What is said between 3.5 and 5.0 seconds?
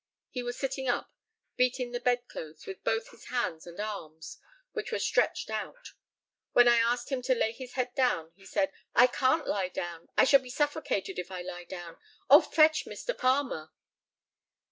and arms, which were